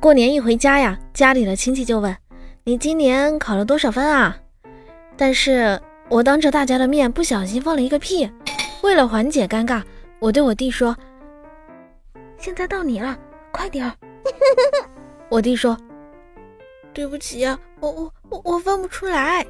[0.00, 2.16] 过年一回家呀家里的亲戚就问
[2.64, 4.36] 你今年考了多少分啊？
[5.16, 8.30] 但是我当着大家的面不小心放了一个屁
[8.82, 9.82] 为了缓解尴尬
[10.20, 10.96] 我对我弟说
[12.36, 13.18] 现在到你了
[13.50, 13.92] 快点儿。
[15.28, 15.76] 我弟说
[16.94, 19.44] 对不起呀我我我我放不出来。